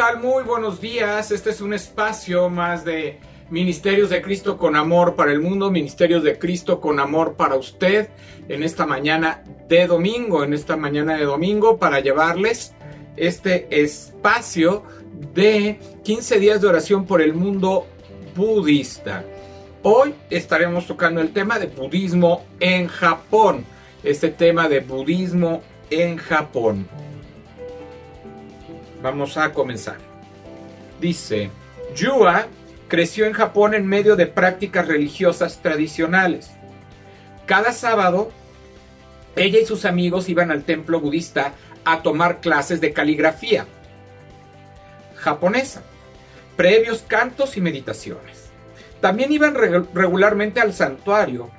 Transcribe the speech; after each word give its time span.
Hola, 0.00 0.12
¿qué 0.12 0.14
tal? 0.14 0.22
Muy 0.22 0.44
buenos 0.44 0.80
días. 0.80 1.30
Este 1.30 1.50
es 1.50 1.60
un 1.60 1.74
espacio 1.74 2.48
más 2.48 2.86
de 2.86 3.18
Ministerios 3.50 4.08
de 4.08 4.22
Cristo 4.22 4.56
con 4.56 4.74
amor 4.74 5.14
para 5.14 5.30
el 5.30 5.40
mundo, 5.40 5.70
Ministerios 5.70 6.22
de 6.22 6.38
Cristo 6.38 6.80
con 6.80 6.98
amor 6.98 7.34
para 7.34 7.56
usted 7.56 8.08
en 8.48 8.62
esta 8.62 8.86
mañana 8.86 9.42
de 9.68 9.86
domingo, 9.86 10.42
en 10.42 10.54
esta 10.54 10.74
mañana 10.74 11.16
de 11.16 11.24
domingo 11.24 11.76
para 11.76 12.00
llevarles 12.00 12.72
este 13.16 13.82
espacio 13.82 14.84
de 15.34 15.78
15 16.02 16.38
días 16.38 16.62
de 16.62 16.68
oración 16.68 17.04
por 17.04 17.20
el 17.20 17.34
mundo 17.34 17.86
budista. 18.34 19.22
Hoy 19.82 20.14
estaremos 20.30 20.86
tocando 20.86 21.20
el 21.20 21.34
tema 21.34 21.58
de 21.58 21.66
budismo 21.66 22.46
en 22.58 22.86
Japón, 22.86 23.66
este 24.02 24.30
tema 24.30 24.66
de 24.66 24.80
budismo 24.80 25.60
en 25.90 26.16
Japón. 26.16 26.88
Vamos 29.02 29.36
a 29.36 29.52
comenzar. 29.52 29.96
Dice, 31.00 31.50
Yua 31.94 32.46
creció 32.88 33.26
en 33.26 33.32
Japón 33.32 33.74
en 33.74 33.86
medio 33.86 34.16
de 34.16 34.26
prácticas 34.26 34.86
religiosas 34.86 35.60
tradicionales. 35.62 36.50
Cada 37.46 37.72
sábado, 37.72 38.30
ella 39.36 39.60
y 39.60 39.66
sus 39.66 39.84
amigos 39.84 40.28
iban 40.28 40.50
al 40.50 40.64
templo 40.64 41.00
budista 41.00 41.54
a 41.84 42.02
tomar 42.02 42.40
clases 42.40 42.80
de 42.80 42.92
caligrafía 42.92 43.66
japonesa, 45.20 45.82
previos 46.56 47.02
cantos 47.02 47.56
y 47.56 47.60
meditaciones. 47.60 48.50
También 49.00 49.32
iban 49.32 49.54
regularmente 49.54 50.60
al 50.60 50.72
santuario 50.72 51.50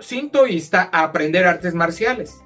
sintoísta 0.00 0.90
a 0.92 1.02
aprender 1.02 1.46
artes 1.46 1.74
marciales. 1.74 2.42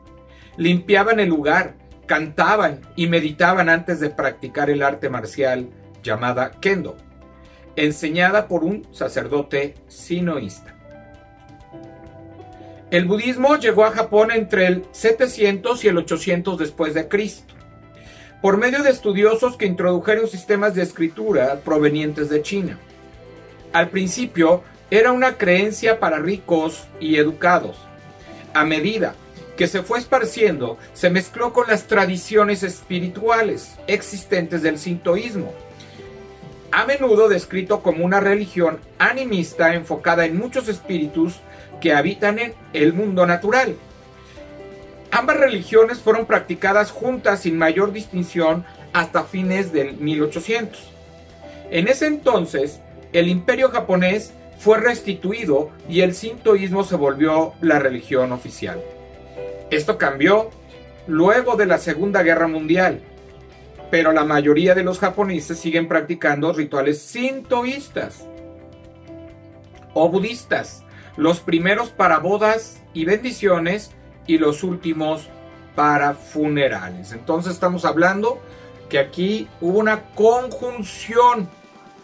Limpiaban 0.56 1.18
el 1.18 1.28
lugar, 1.28 1.74
cantaban 2.12 2.82
y 2.94 3.06
meditaban 3.06 3.70
antes 3.70 3.98
de 3.98 4.10
practicar 4.10 4.68
el 4.68 4.82
arte 4.82 5.08
marcial 5.08 5.70
llamada 6.02 6.50
kendo, 6.60 6.98
enseñada 7.74 8.48
por 8.48 8.64
un 8.64 8.86
sacerdote 8.92 9.76
sinoísta. 9.88 10.76
El 12.90 13.06
budismo 13.06 13.56
llegó 13.56 13.86
a 13.86 13.92
Japón 13.92 14.30
entre 14.30 14.66
el 14.66 14.84
700 14.92 15.82
y 15.86 15.88
el 15.88 15.96
800 15.96 16.58
después 16.58 16.92
de 16.92 17.08
Cristo, 17.08 17.54
por 18.42 18.58
medio 18.58 18.82
de 18.82 18.90
estudiosos 18.90 19.56
que 19.56 19.64
introdujeron 19.64 20.28
sistemas 20.28 20.74
de 20.74 20.82
escritura 20.82 21.60
provenientes 21.64 22.28
de 22.28 22.42
China. 22.42 22.78
Al 23.72 23.88
principio 23.88 24.62
era 24.90 25.12
una 25.12 25.38
creencia 25.38 25.98
para 25.98 26.18
ricos 26.18 26.86
y 27.00 27.16
educados. 27.16 27.78
A 28.52 28.66
medida 28.66 29.14
que 29.56 29.66
se 29.66 29.82
fue 29.82 29.98
esparciendo, 29.98 30.78
se 30.94 31.10
mezcló 31.10 31.52
con 31.52 31.68
las 31.68 31.86
tradiciones 31.86 32.62
espirituales 32.62 33.74
existentes 33.86 34.62
del 34.62 34.78
sintoísmo, 34.78 35.52
a 36.70 36.86
menudo 36.86 37.28
descrito 37.28 37.82
como 37.82 38.04
una 38.04 38.20
religión 38.20 38.78
animista 38.98 39.74
enfocada 39.74 40.24
en 40.24 40.38
muchos 40.38 40.68
espíritus 40.68 41.40
que 41.80 41.92
habitan 41.92 42.38
en 42.38 42.54
el 42.72 42.94
mundo 42.94 43.26
natural. 43.26 43.76
Ambas 45.10 45.36
religiones 45.36 45.98
fueron 45.98 46.24
practicadas 46.24 46.90
juntas 46.90 47.40
sin 47.40 47.58
mayor 47.58 47.92
distinción 47.92 48.64
hasta 48.94 49.24
fines 49.24 49.70
del 49.70 49.98
1800. 49.98 50.90
En 51.70 51.88
ese 51.88 52.06
entonces, 52.06 52.80
el 53.12 53.28
imperio 53.28 53.68
japonés 53.70 54.32
fue 54.58 54.78
restituido 54.78 55.70
y 55.88 56.00
el 56.00 56.14
sintoísmo 56.14 56.84
se 56.84 56.96
volvió 56.96 57.52
la 57.60 57.78
religión 57.78 58.32
oficial. 58.32 58.80
Esto 59.72 59.96
cambió 59.96 60.50
luego 61.06 61.56
de 61.56 61.64
la 61.64 61.78
Segunda 61.78 62.22
Guerra 62.22 62.46
Mundial, 62.46 63.00
pero 63.90 64.12
la 64.12 64.22
mayoría 64.22 64.74
de 64.74 64.82
los 64.82 64.98
japoneses 64.98 65.58
siguen 65.58 65.88
practicando 65.88 66.52
rituales 66.52 67.00
sintoístas 67.00 68.26
o 69.94 70.10
budistas, 70.10 70.84
los 71.16 71.40
primeros 71.40 71.88
para 71.88 72.18
bodas 72.18 72.82
y 72.92 73.06
bendiciones 73.06 73.92
y 74.26 74.36
los 74.36 74.62
últimos 74.62 75.30
para 75.74 76.12
funerales. 76.12 77.12
Entonces 77.12 77.54
estamos 77.54 77.86
hablando 77.86 78.42
que 78.90 78.98
aquí 78.98 79.48
hubo 79.62 79.78
una 79.78 80.02
conjunción, 80.14 81.48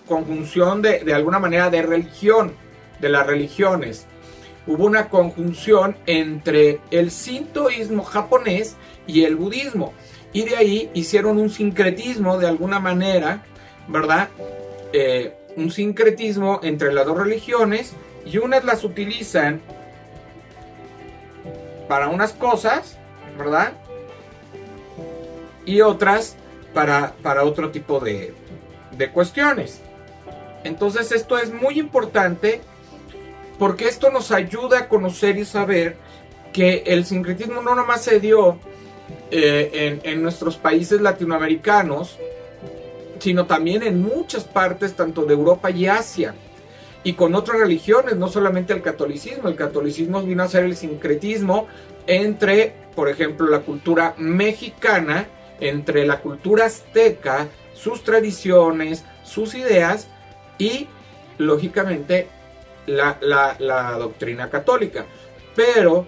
conjunción 0.07 0.81
de, 0.81 1.01
de 1.01 1.13
alguna 1.13 1.39
manera 1.39 1.69
de 1.69 1.83
religión, 1.83 2.55
de 2.99 3.11
las 3.11 3.27
religiones 3.27 4.07
hubo 4.69 4.85
una 4.85 5.09
conjunción 5.09 5.97
entre 6.07 6.79
el 6.91 7.11
sintoísmo 7.11 8.05
japonés 8.05 8.77
y 9.07 9.25
el 9.25 9.35
budismo. 9.35 9.95
Y 10.35 10.43
de 10.45 10.57
ahí 10.57 10.91
hicieron 10.93 11.39
un 11.39 11.49
sincretismo 11.49 12.37
de 12.37 12.47
alguna 12.47 12.79
manera, 12.79 13.43
¿verdad? 13.89 14.29
Eh, 14.93 15.35
un 15.57 15.71
sincretismo 15.71 16.61
entre 16.63 16.93
las 16.93 17.07
dos 17.07 17.17
religiones 17.17 17.95
y 18.27 18.37
unas 18.37 18.63
las 18.65 18.85
utilizan 18.85 19.63
para 21.89 22.09
unas 22.09 22.35
cosas, 22.35 22.99
¿verdad? 23.39 23.73
Y 25.65 25.81
otras 25.81 26.37
para, 26.75 27.15
para 27.23 27.45
otro 27.45 27.71
tipo 27.71 28.01
de, 28.01 28.35
de 28.93 29.11
cuestiones. 29.11 29.81
Entonces 30.63 31.11
esto 31.11 31.39
es 31.39 31.55
muy 31.55 31.79
importante 31.79 32.61
porque 33.59 33.89
esto 33.89 34.11
nos 34.11 34.31
ayuda 34.31 34.79
a 34.79 34.89
conocer 34.89 35.37
y 35.39 35.45
saber 35.45 35.97
que 36.53 36.85
el 36.87 37.05
sincretismo 37.05 37.61
no 37.61 37.75
nomás 37.75 38.03
se 38.03 38.21
dio 38.21 38.59
eh, 39.31 40.01
en, 40.03 40.23
nuestros 40.23 40.57
países 40.57 41.01
latinoamericanos, 41.01 42.19
sino 43.19 43.47
también 43.47 43.83
en 43.83 44.01
muchas 44.01 44.45
partes, 44.45 44.95
tanto 44.95 45.25
de 45.25 45.35
Europa 45.35 45.71
y 45.71 45.87
Asia, 45.87 46.35
y 47.05 47.15
con 47.15 47.35
otras 47.35 47.59
religiones, 47.59 48.17
no 48.17 48.29
solamente 48.29 48.73
el 48.73 48.83
catolicismo. 48.83 49.49
El 49.49 49.57
catolicismo 49.57 50.23
vino 50.23 50.43
a 50.43 50.49
ser 50.49 50.65
el 50.65 50.77
sincretismo 50.77 51.67
entre, 52.07 52.75
por 52.95 53.09
ejemplo, 53.09 53.49
la 53.49 53.61
cultura 53.61 54.15
mexicana, 54.19 55.27
entre 55.61 56.07
la 56.07 56.21
cultura 56.21 56.67
azteca, 56.67 57.49
sus 57.75 58.03
tradiciones, 58.03 59.05
sus 59.25 59.55
ideas 59.55 60.09
y, 60.59 60.89
lógicamente, 61.39 62.29
la, 62.89 63.97
doctrina 63.99 64.51
católica. 64.51 65.07
Pero 65.55 66.07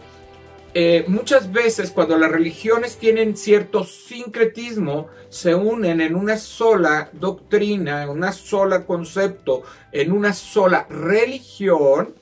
eh, 0.74 1.04
muchas 1.08 1.50
veces 1.52 1.90
cuando 1.90 2.16
las 2.16 2.30
religiones 2.30 2.96
tienen 2.96 3.36
cierto 3.36 3.84
sincretismo, 3.84 5.08
se 5.28 5.54
unen 5.54 6.00
en 6.00 6.14
una 6.14 6.36
sola 6.36 7.10
doctrina, 7.12 8.04
en 8.04 8.08
una 8.10 8.32
sola 8.32 8.84
concepto, 8.84 9.62
en 9.92 10.12
una 10.12 10.32
sola 10.32 10.86
religión, 10.88 12.14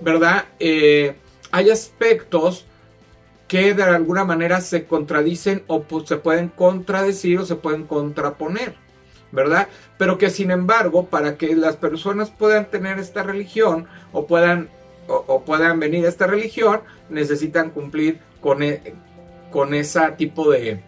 ¿verdad? 0.00 0.46
Eh, 0.58 1.16
hay 1.50 1.70
aspectos 1.70 2.66
que 3.48 3.74
de 3.74 3.82
alguna 3.84 4.24
manera 4.24 4.60
se 4.60 4.86
contradicen 4.86 5.62
o 5.68 5.82
pues, 5.82 6.08
se 6.08 6.16
pueden 6.16 6.48
contradecir 6.48 7.38
o 7.38 7.46
se 7.46 7.56
pueden 7.56 7.84
contraponer. 7.86 8.74
¿Verdad? 9.32 9.68
Pero 9.98 10.18
que 10.18 10.30
sin 10.30 10.50
embargo, 10.50 11.06
para 11.06 11.36
que 11.36 11.54
las 11.54 11.76
personas 11.76 12.30
puedan 12.30 12.66
tener 12.66 12.98
esta 12.98 13.22
religión 13.22 13.86
o 14.12 14.26
puedan, 14.26 14.68
o, 15.08 15.42
puedan 15.42 15.80
venir 15.80 16.06
a 16.06 16.08
esta 16.08 16.26
religión, 16.26 16.80
necesitan 17.10 17.70
cumplir 17.70 18.20
con, 18.40 18.62
e, 18.62 18.94
con 19.50 19.74
ese 19.74 20.00
tipo 20.16 20.50
de, 20.50 20.80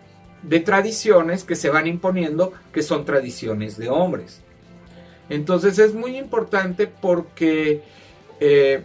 de 0.42 0.60
tradiciones 0.60 1.44
que 1.44 1.56
se 1.56 1.70
van 1.70 1.86
imponiendo, 1.86 2.52
que 2.72 2.82
son 2.82 3.04
tradiciones 3.04 3.76
de 3.76 3.88
hombres. 3.88 4.40
Entonces 5.28 5.78
es 5.78 5.94
muy 5.94 6.16
importante 6.16 6.86
porque 6.86 7.82
eh, 8.40 8.82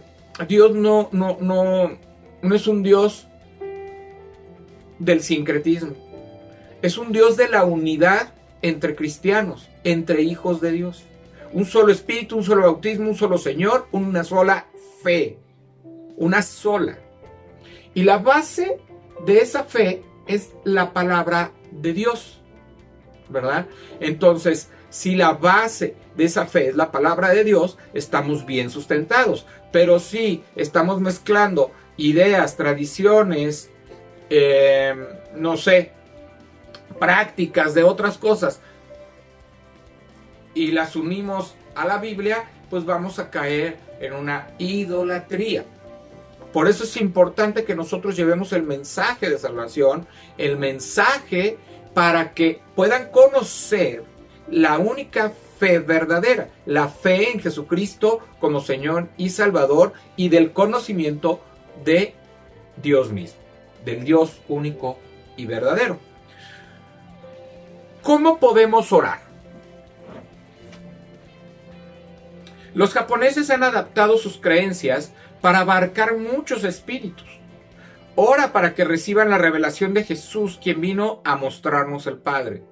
Dios 0.48 0.74
no, 0.74 1.08
no, 1.12 1.38
no, 1.40 1.98
no 2.42 2.54
es 2.54 2.66
un 2.66 2.82
Dios 2.82 3.26
del 4.98 5.22
sincretismo. 5.22 5.94
Es 6.82 6.98
un 6.98 7.12
Dios 7.12 7.36
de 7.36 7.48
la 7.48 7.64
unidad 7.64 8.34
entre 8.64 8.96
cristianos, 8.96 9.68
entre 9.84 10.22
hijos 10.22 10.62
de 10.62 10.72
Dios. 10.72 11.04
Un 11.52 11.66
solo 11.66 11.92
espíritu, 11.92 12.38
un 12.38 12.44
solo 12.44 12.62
bautismo, 12.62 13.10
un 13.10 13.14
solo 13.14 13.36
Señor, 13.36 13.86
una 13.92 14.24
sola 14.24 14.68
fe. 15.02 15.38
Una 16.16 16.40
sola. 16.40 16.98
Y 17.92 18.04
la 18.04 18.16
base 18.16 18.78
de 19.26 19.40
esa 19.40 19.64
fe 19.64 20.02
es 20.26 20.52
la 20.64 20.94
palabra 20.94 21.52
de 21.72 21.92
Dios. 21.92 22.40
¿Verdad? 23.28 23.66
Entonces, 24.00 24.70
si 24.88 25.14
la 25.14 25.34
base 25.34 25.94
de 26.16 26.24
esa 26.24 26.46
fe 26.46 26.68
es 26.68 26.74
la 26.74 26.90
palabra 26.90 27.34
de 27.34 27.44
Dios, 27.44 27.76
estamos 27.92 28.46
bien 28.46 28.70
sustentados. 28.70 29.44
Pero 29.72 29.98
si 29.98 30.42
estamos 30.56 31.02
mezclando 31.02 31.70
ideas, 31.98 32.56
tradiciones, 32.56 33.70
eh, 34.30 34.94
no 35.36 35.58
sé, 35.58 35.92
prácticas 37.04 37.74
de 37.74 37.84
otras 37.84 38.16
cosas 38.16 38.60
y 40.54 40.68
las 40.68 40.96
unimos 40.96 41.54
a 41.74 41.86
la 41.86 41.98
Biblia, 41.98 42.44
pues 42.70 42.86
vamos 42.86 43.18
a 43.18 43.28
caer 43.28 43.76
en 44.00 44.14
una 44.14 44.48
idolatría. 44.56 45.66
Por 46.50 46.66
eso 46.66 46.84
es 46.84 46.96
importante 46.96 47.64
que 47.64 47.74
nosotros 47.74 48.16
llevemos 48.16 48.54
el 48.54 48.62
mensaje 48.62 49.28
de 49.28 49.38
salvación, 49.38 50.06
el 50.38 50.56
mensaje 50.56 51.58
para 51.92 52.32
que 52.32 52.62
puedan 52.74 53.10
conocer 53.10 54.02
la 54.48 54.78
única 54.78 55.30
fe 55.58 55.80
verdadera, 55.80 56.48
la 56.64 56.88
fe 56.88 57.32
en 57.32 57.40
Jesucristo 57.40 58.20
como 58.40 58.62
Señor 58.62 59.08
y 59.18 59.28
Salvador 59.28 59.92
y 60.16 60.30
del 60.30 60.52
conocimiento 60.52 61.40
de 61.84 62.14
Dios 62.82 63.12
mismo, 63.12 63.40
del 63.84 64.04
Dios 64.04 64.40
único 64.48 64.98
y 65.36 65.44
verdadero. 65.44 65.98
¿Cómo 68.04 68.38
podemos 68.38 68.92
orar? 68.92 69.20
Los 72.74 72.92
japoneses 72.92 73.48
han 73.48 73.62
adaptado 73.62 74.18
sus 74.18 74.36
creencias 74.36 75.12
para 75.40 75.60
abarcar 75.60 76.18
muchos 76.18 76.64
espíritus. 76.64 77.40
Ora 78.14 78.52
para 78.52 78.74
que 78.74 78.84
reciban 78.84 79.30
la 79.30 79.38
revelación 79.38 79.94
de 79.94 80.04
Jesús, 80.04 80.60
quien 80.62 80.82
vino 80.82 81.22
a 81.24 81.36
mostrarnos 81.36 82.06
el 82.06 82.18
Padre. 82.18 82.62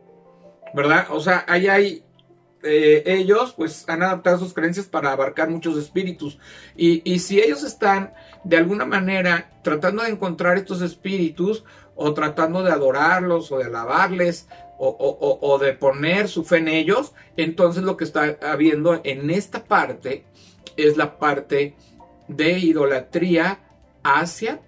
¿Verdad? 0.75 1.07
O 1.11 1.21
sea, 1.21 1.45
ahí 1.49 1.67
hay 1.67 2.05
eh, 2.63 3.03
ellos 3.07 3.55
pues 3.57 3.89
han 3.89 4.03
adaptado 4.03 4.39
sus 4.39 4.55
creencias 4.55 4.87
para 4.87 5.13
abarcar 5.13 5.49
muchos 5.49 5.79
espíritus. 5.79 6.39
Y, 6.77 7.03
y, 7.11 7.19
si 7.21 7.41
ellos 7.41 7.65
están 7.65 8.13
de 8.45 8.57
alguna 8.57 8.85
manera 8.85 9.51
tratando 9.63 10.03
de 10.03 10.11
encontrar 10.11 10.59
estos 10.59 10.81
espíritus 10.83 11.65
o 11.97 12.15
tratando 12.15 12.63
de 12.63 12.71
adorarlos 12.71 13.51
o 13.51 13.59
de 13.59 13.65
alabarles 13.65 14.47
o, 14.85 15.59
de 15.59 15.75
poner 15.75 16.29
su 16.29 16.45
fe 16.45 16.57
en 16.57 16.69
ellos, 16.69 17.13
entonces 17.37 17.85
lo 17.85 17.97
que 17.97 18.05
está 18.05 18.37
habiendo 18.43 19.01
en 19.05 19.31
esta 19.31 19.65
parte 19.65 20.25
es 20.77 20.97
la 20.97 21.19
parte 21.19 21.77
de 22.27 22.59
idolatría 22.59 23.61
hacia, 24.03 24.61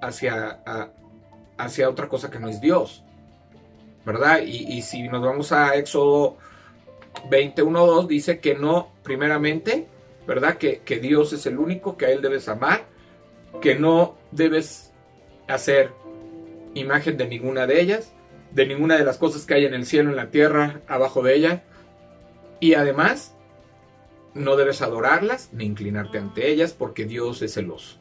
hacia, 0.00 0.60
hacia 1.58 1.90
otra 1.90 2.08
cosa 2.08 2.30
que 2.30 2.38
no 2.38 2.48
es 2.48 2.60
Dios. 2.60 3.04
¿Verdad? 4.06 4.40
Y, 4.42 4.72
y 4.72 4.80
si 4.80 5.06
nos 5.08 5.20
vamos 5.22 5.52
a 5.52 5.74
Éxodo 5.74 6.38
21.2 7.30 8.06
dice 8.06 8.40
que 8.40 8.54
no, 8.54 8.90
primeramente, 9.02 9.86
¿verdad? 10.26 10.56
Que, 10.56 10.78
que 10.78 10.98
Dios 10.98 11.34
es 11.34 11.44
el 11.44 11.58
único 11.58 11.98
que 11.98 12.06
a 12.06 12.10
Él 12.10 12.22
debes 12.22 12.48
amar, 12.48 12.86
que 13.60 13.74
no 13.74 14.16
debes 14.30 14.92
hacer 15.46 15.92
imagen 16.72 17.18
de 17.18 17.26
ninguna 17.26 17.66
de 17.66 17.82
ellas, 17.82 18.12
de 18.52 18.66
ninguna 18.66 18.96
de 18.96 19.04
las 19.04 19.18
cosas 19.18 19.44
que 19.44 19.54
hay 19.54 19.64
en 19.64 19.74
el 19.74 19.86
cielo, 19.86 20.10
en 20.10 20.16
la 20.16 20.30
tierra, 20.30 20.80
abajo 20.88 21.22
de 21.22 21.34
ella. 21.34 21.64
Y 22.60 22.74
además, 22.74 23.34
no 24.34 24.56
debes 24.56 24.82
adorarlas 24.82 25.50
ni 25.52 25.64
inclinarte 25.64 26.18
ante 26.18 26.50
ellas 26.50 26.72
porque 26.72 27.04
Dios 27.04 27.42
es 27.42 27.54
celoso. 27.54 27.98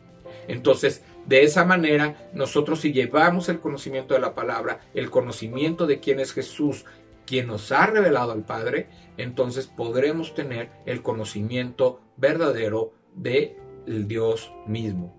Entonces, 0.47 1.03
de 1.25 1.43
esa 1.43 1.65
manera, 1.65 2.29
nosotros 2.33 2.79
si 2.81 2.93
llevamos 2.93 3.49
el 3.49 3.59
conocimiento 3.59 4.13
de 4.13 4.21
la 4.21 4.33
palabra, 4.33 4.79
el 4.93 5.09
conocimiento 5.09 5.85
de 5.85 5.99
quién 5.99 6.19
es 6.19 6.33
Jesús 6.33 6.85
quien 7.27 7.47
nos 7.47 7.71
ha 7.73 7.85
revelado 7.87 8.31
al 8.31 8.43
Padre, 8.43 8.87
entonces 9.17 9.67
podremos 9.67 10.33
tener 10.33 10.71
el 10.85 11.03
conocimiento 11.03 11.99
verdadero 12.15 12.93
de 13.13 13.57
el 13.85 14.07
Dios 14.07 14.51
mismo, 14.65 15.13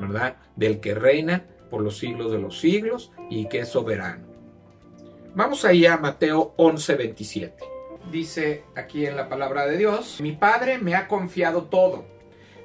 ¿verdad? 0.00 0.36
Del 0.54 0.78
que 0.78 0.94
reina 0.94 1.46
por 1.68 1.82
los 1.82 1.98
siglos 1.98 2.30
de 2.30 2.38
los 2.38 2.60
siglos 2.60 3.10
y 3.28 3.48
que 3.48 3.60
es 3.60 3.68
soberano. 3.68 4.27
Vamos 5.38 5.64
ahí 5.64 5.86
a 5.86 5.96
Mateo 5.98 6.52
11:27. 6.56 7.52
Dice 8.10 8.64
aquí 8.74 9.06
en 9.06 9.14
la 9.14 9.28
palabra 9.28 9.66
de 9.66 9.78
Dios, 9.78 10.18
mi 10.20 10.32
Padre 10.32 10.78
me 10.78 10.96
ha 10.96 11.06
confiado 11.06 11.66
todo. 11.66 12.06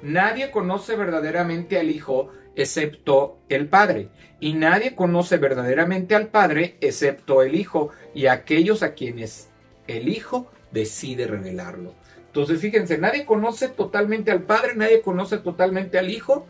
Nadie 0.02 0.50
conoce 0.50 0.96
verdaderamente 0.96 1.78
al 1.78 1.88
Hijo 1.88 2.32
excepto 2.56 3.38
el 3.48 3.68
Padre, 3.68 4.08
y 4.40 4.54
nadie 4.54 4.96
conoce 4.96 5.36
verdaderamente 5.36 6.16
al 6.16 6.26
Padre 6.26 6.76
excepto 6.80 7.44
el 7.44 7.54
Hijo 7.54 7.90
y 8.12 8.26
aquellos 8.26 8.82
a 8.82 8.94
quienes 8.94 9.50
el 9.86 10.08
Hijo 10.08 10.50
decide 10.72 11.28
revelarlo. 11.28 11.94
Entonces, 12.26 12.60
fíjense, 12.60 12.98
nadie 12.98 13.24
conoce 13.24 13.68
totalmente 13.68 14.32
al 14.32 14.42
Padre, 14.42 14.74
nadie 14.74 15.00
conoce 15.00 15.38
totalmente 15.38 15.96
al 15.96 16.10
Hijo, 16.10 16.48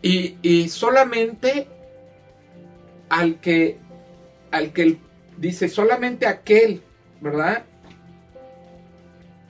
y, 0.00 0.68
solamente 0.70 1.68
al 3.10 3.38
que, 3.40 3.83
al 4.54 4.72
que 4.72 4.98
dice, 5.36 5.68
solamente 5.68 6.28
aquel, 6.28 6.80
¿verdad? 7.20 7.64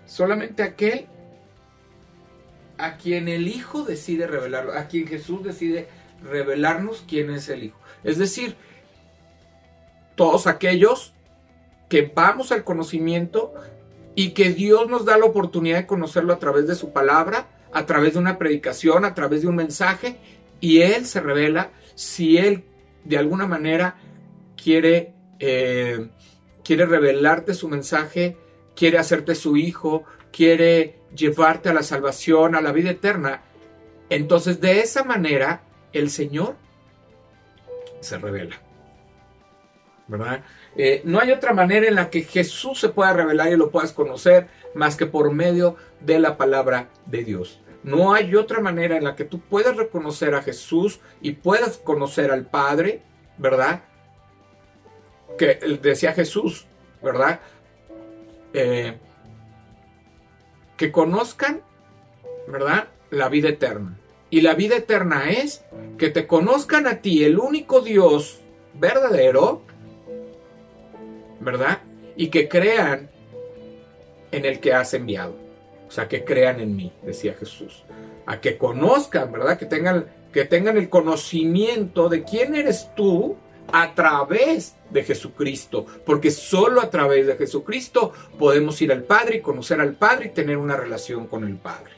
Solamente 0.07 0.63
aquel 0.63 1.09
a 2.79 2.97
quien 2.97 3.29
el 3.29 3.47
Hijo 3.47 3.85
decide 3.85 4.27
revelarlo, 4.27 4.73
a 4.73 4.87
quien 4.89 5.07
Jesús 5.07 5.45
decide 5.45 5.89
revelarnos 6.23 7.05
quién 7.07 7.31
es 7.31 7.51
el 7.51 7.65
Hijo. 7.65 7.79
Es 8.03 8.17
decir, 8.17 8.57
todos 10.15 10.47
aquellos 10.47 11.13
que 11.91 12.11
vamos 12.15 12.51
al 12.51 12.65
conocimiento 12.65 13.53
y 14.15 14.31
que 14.31 14.55
Dios 14.55 14.89
nos 14.89 15.05
da 15.05 15.19
la 15.19 15.27
oportunidad 15.27 15.81
de 15.81 15.87
conocerlo 15.87 16.33
a 16.33 16.39
través 16.39 16.67
de 16.67 16.77
su 16.77 16.95
palabra, 16.95 17.49
a 17.75 17.85
través 17.85 18.15
de 18.15 18.21
una 18.21 18.39
predicación, 18.39 19.05
a 19.05 19.13
través 19.13 19.43
de 19.43 19.49
un 19.49 19.57
mensaje, 19.57 20.17
y 20.61 20.81
Él 20.81 21.05
se 21.05 21.21
revela 21.21 21.73
si 21.95 22.39
Él 22.39 22.65
de 23.05 23.19
alguna 23.19 23.47
manera 23.47 23.97
quiere, 24.65 25.13
eh, 25.41 26.09
quiere 26.65 26.87
revelarte 26.87 27.53
su 27.53 27.69
mensaje, 27.69 28.39
quiere 28.75 28.97
hacerte 28.97 29.35
su 29.35 29.59
hijo, 29.59 30.05
quiere 30.33 31.01
llevarte 31.15 31.69
a 31.69 31.75
la 31.75 31.83
salvación, 31.83 32.55
a 32.55 32.63
la 32.63 32.73
vida 32.73 32.91
eterna. 32.91 33.43
Entonces 34.09 34.63
de 34.63 34.81
esa 34.81 35.05
manera 35.05 35.61
el 35.93 36.09
Señor 36.09 36.57
se 38.01 38.17
revela. 38.17 38.57
¿Verdad? 40.07 40.45
Eh, 40.77 41.03
no 41.05 41.21
hay 41.21 41.31
otra 41.31 41.53
manera 41.53 41.87
en 41.87 41.95
la 41.95 42.09
que 42.09 42.23
Jesús 42.23 42.81
se 42.81 42.89
pueda 42.89 43.13
revelar 43.13 43.53
y 43.53 43.57
lo 43.57 43.71
puedas 43.71 43.93
conocer 43.93 44.49
más 44.75 44.97
que 44.97 45.05
por 45.05 45.31
medio 45.31 45.77
de 46.01 46.19
la 46.19 46.39
palabra 46.39 46.89
de 47.05 47.23
Dios. 47.23 47.61
No 47.83 48.15
hay 48.15 48.35
otra 48.35 48.61
manera 48.61 48.97
en 48.97 49.05
la 49.05 49.15
que 49.15 49.25
tú 49.25 49.41
puedas 49.41 49.77
reconocer 49.77 50.35
a 50.35 50.43
Jesús 50.43 51.01
y 51.21 51.33
puedas 51.33 51.77
conocer 51.77 52.31
al 52.31 52.47
Padre, 52.47 53.03
¿verdad? 53.37 53.83
Que 55.39 55.55
decía 55.83 56.13
Jesús, 56.13 56.67
¿verdad? 57.03 57.41
Eh, 58.53 58.99
que 60.77 60.93
conozcan, 60.93 61.63
¿verdad? 62.47 62.89
La 63.11 63.29
vida 63.29 63.49
eterna. 63.49 63.99
Y 64.31 64.41
la 64.41 64.55
vida 64.55 64.77
eterna 64.77 65.31
es 65.31 65.65
que 65.99 66.11
te 66.11 66.27
conozcan 66.27 66.87
a 66.87 67.01
ti, 67.01 67.25
el 67.25 67.39
único 67.39 67.81
Dios 67.81 68.41
verdadero, 68.75 69.63
¿verdad? 71.41 71.79
Y 72.17 72.29
que 72.29 72.49
crean 72.49 73.11
en 74.33 74.45
el 74.45 74.61
que 74.61 74.73
has 74.73 74.95
enviado. 74.95 75.37
O 75.87 75.91
sea, 75.91 76.09
que 76.09 76.25
crean 76.25 76.61
en 76.61 76.75
mí, 76.75 76.93
decía 77.03 77.35
Jesús. 77.35 77.85
A 78.27 78.41
que 78.41 78.59
conozcan, 78.59 79.31
¿verdad? 79.31 79.59
Que 79.59 79.67
tengan, 79.67 80.07
que 80.33 80.45
tengan 80.45 80.77
el 80.77 80.89
conocimiento 80.89 82.09
de 82.09 82.25
quién 82.25 82.55
eres 82.55 82.91
tú 82.97 83.37
a 83.73 83.95
través 83.95 84.77
de 84.91 85.05
Jesucristo. 85.05 85.87
Porque 86.05 86.31
solo 86.31 86.81
a 86.81 86.91
través 86.91 87.27
de 87.27 87.37
Jesucristo 87.37 88.13
podemos 88.39 88.81
ir 88.83 88.93
al 88.93 89.03
Padre 89.03 89.37
y 89.37 89.41
conocer 89.41 89.81
al 89.81 89.95
Padre 89.95 90.27
y 90.27 90.35
tener 90.35 90.57
una 90.57 90.77
relación 90.77 91.27
con 91.27 91.45
el 91.45 91.57
Padre. 91.57 91.93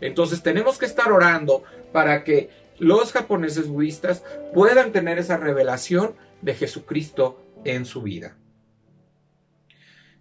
Entonces 0.00 0.42
tenemos 0.42 0.78
que 0.78 0.86
estar 0.86 1.10
orando 1.12 1.62
para 1.92 2.24
que 2.24 2.50
los 2.78 3.12
japoneses 3.12 3.68
budistas 3.68 4.22
puedan 4.52 4.92
tener 4.92 5.18
esa 5.18 5.36
revelación 5.36 6.14
de 6.42 6.54
Jesucristo 6.54 7.40
en 7.64 7.84
su 7.84 8.02
vida. 8.02 8.36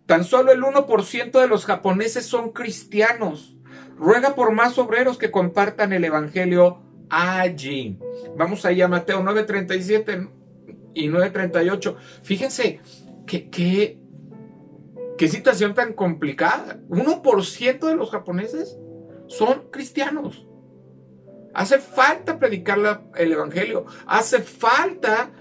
Tan 0.05 0.23
solo 0.23 0.51
el 0.51 0.61
1% 0.61 1.31
de 1.31 1.47
los 1.47 1.65
japoneses 1.65 2.25
son 2.25 2.51
cristianos. 2.51 3.55
Ruega 3.97 4.35
por 4.35 4.51
más 4.51 4.77
obreros 4.77 5.17
que 5.17 5.31
compartan 5.31 5.93
el 5.93 6.03
Evangelio 6.03 6.81
allí. 7.09 7.99
Vamos 8.37 8.65
ahí 8.65 8.81
a 8.81 8.87
Mateo 8.87 9.21
9:37 9.21 10.29
y 10.93 11.07
9:38. 11.09 11.95
Fíjense 12.23 12.79
qué, 13.25 13.49
qué 15.17 15.27
situación 15.27 15.73
tan 15.73 15.93
complicada. 15.93 16.79
1% 16.89 17.87
de 17.87 17.95
los 17.95 18.11
japoneses 18.11 18.77
son 19.27 19.69
cristianos. 19.71 20.47
Hace 21.53 21.77
falta 21.77 22.39
predicar 22.39 23.03
el 23.15 23.31
Evangelio, 23.31 23.85
hace 24.07 24.39
falta 24.39 25.31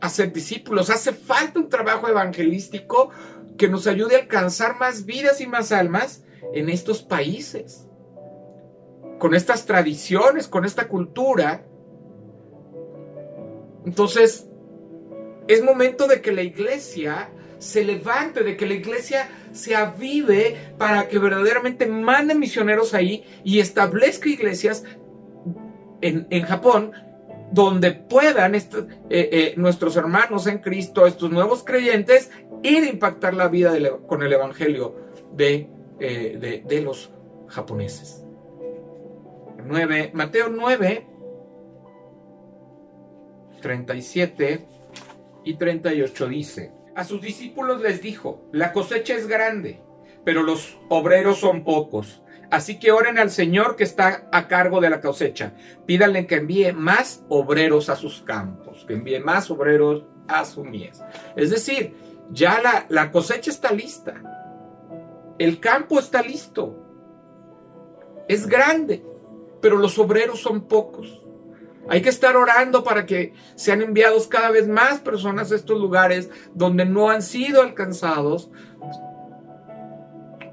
hacer 0.00 0.32
discípulos, 0.32 0.90
hace 0.90 1.12
falta 1.12 1.60
un 1.60 1.68
trabajo 1.68 2.08
evangelístico 2.08 3.10
que 3.56 3.68
nos 3.68 3.86
ayude 3.86 4.16
a 4.16 4.20
alcanzar 4.20 4.78
más 4.78 5.04
vidas 5.04 5.40
y 5.40 5.46
más 5.46 5.72
almas 5.72 6.24
en 6.52 6.68
estos 6.68 7.02
países, 7.02 7.86
con 9.18 9.34
estas 9.34 9.66
tradiciones, 9.66 10.48
con 10.48 10.64
esta 10.64 10.88
cultura. 10.88 11.64
Entonces, 13.84 14.47
es 15.48 15.62
momento 15.62 16.06
de 16.06 16.20
que 16.20 16.30
la 16.30 16.42
iglesia 16.42 17.30
se 17.58 17.84
levante, 17.84 18.44
de 18.44 18.56
que 18.56 18.66
la 18.66 18.74
iglesia 18.74 19.28
se 19.52 19.74
avive 19.74 20.56
para 20.78 21.08
que 21.08 21.18
verdaderamente 21.18 21.86
mande 21.86 22.34
misioneros 22.34 22.94
ahí 22.94 23.24
y 23.42 23.58
establezca 23.58 24.28
iglesias 24.28 24.84
en, 26.00 26.42
Japón 26.42 26.92
donde 27.50 27.92
puedan 27.92 28.54
eh, 28.54 28.62
eh, 29.10 29.54
nuestros 29.56 29.96
hermanos 29.96 30.46
en 30.46 30.58
Cristo, 30.58 31.06
estos 31.06 31.30
nuevos 31.30 31.64
creyentes, 31.64 32.30
ir 32.62 32.84
a 32.84 32.90
impactar 32.90 33.34
la 33.34 33.48
vida 33.48 33.72
con 34.06 34.22
el 34.22 34.32
Evangelio 34.32 34.94
de, 35.34 35.68
eh, 35.98 36.62
de, 36.64 36.80
los 36.82 37.10
japoneses. 37.48 38.22
9, 39.64 40.10
Mateo 40.14 40.48
9, 40.50 41.06
37 43.60 44.66
y 45.48 45.54
38 45.54 46.28
dice, 46.28 46.72
a 46.94 47.04
sus 47.04 47.22
discípulos 47.22 47.80
les 47.80 48.02
dijo, 48.02 48.42
la 48.52 48.74
cosecha 48.74 49.14
es 49.14 49.26
grande, 49.26 49.80
pero 50.22 50.42
los 50.42 50.78
obreros 50.90 51.38
son 51.38 51.64
pocos. 51.64 52.22
Así 52.50 52.78
que 52.78 52.92
oren 52.92 53.18
al 53.18 53.30
Señor 53.30 53.74
que 53.74 53.84
está 53.84 54.28
a 54.30 54.46
cargo 54.46 54.82
de 54.82 54.90
la 54.90 55.00
cosecha. 55.00 55.54
Pídanle 55.86 56.26
que 56.26 56.34
envíe 56.34 56.72
más 56.74 57.24
obreros 57.30 57.88
a 57.88 57.96
sus 57.96 58.20
campos, 58.20 58.84
que 58.86 58.92
envíe 58.92 59.20
más 59.20 59.50
obreros 59.50 60.04
a 60.28 60.44
su 60.44 60.64
mies. 60.64 61.02
Es 61.34 61.48
decir, 61.48 61.94
ya 62.30 62.60
la, 62.60 62.84
la 62.90 63.10
cosecha 63.10 63.50
está 63.50 63.72
lista. 63.72 64.20
El 65.38 65.60
campo 65.60 65.98
está 65.98 66.20
listo. 66.20 66.76
Es 68.28 68.46
grande, 68.46 69.02
pero 69.62 69.78
los 69.78 69.98
obreros 69.98 70.40
son 70.42 70.68
pocos. 70.68 71.22
Hay 71.88 72.02
que 72.02 72.10
estar 72.10 72.36
orando 72.36 72.84
para 72.84 73.06
que 73.06 73.32
sean 73.54 73.80
enviados 73.80 74.26
cada 74.26 74.50
vez 74.50 74.68
más 74.68 75.00
personas 75.00 75.50
a 75.50 75.54
estos 75.54 75.80
lugares 75.80 76.30
donde 76.54 76.84
no 76.84 77.08
han 77.08 77.22
sido 77.22 77.62
alcanzados 77.62 78.50